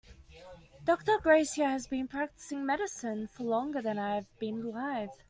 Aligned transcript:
Doctor 0.83 1.19
Garcia 1.21 1.69
has 1.69 1.85
been 1.85 2.07
practicing 2.07 2.65
medicine 2.65 3.27
for 3.27 3.43
longer 3.43 3.83
than 3.83 3.99
I 3.99 4.15
have 4.15 4.39
been 4.39 4.59
alive. 4.63 5.09